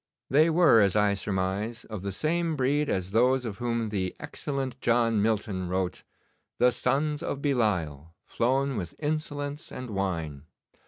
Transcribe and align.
They 0.31 0.49
were, 0.49 0.81
as 0.81 0.95
I 0.95 1.13
surmise, 1.13 1.85
of 1.85 2.01
the 2.01 2.11
same 2.11 2.55
breed 2.55 2.89
as 2.89 3.11
those 3.11 3.45
of 3.45 3.59
whom 3.59 3.89
the 3.89 4.15
excellent 4.19 4.81
John 4.81 5.21
Milton 5.21 5.67
wrote: 5.69 6.01
"The 6.57 6.71
sons 6.71 7.21
of 7.21 7.39
Belial, 7.39 8.15
flown 8.25 8.77
with 8.77 8.95
insolence 8.97 9.71
and 9.71 9.91
wine." 9.91 10.45